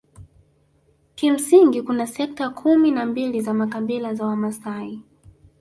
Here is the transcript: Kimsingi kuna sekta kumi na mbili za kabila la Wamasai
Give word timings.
Kimsingi 1.15 1.81
kuna 1.81 2.07
sekta 2.07 2.49
kumi 2.49 2.91
na 2.91 3.05
mbili 3.05 3.41
za 3.41 3.67
kabila 3.67 4.11
la 4.11 4.25
Wamasai 4.25 5.01